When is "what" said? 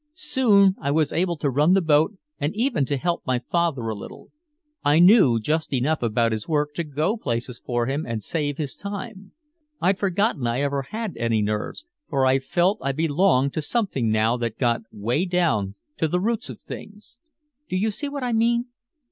18.09-18.23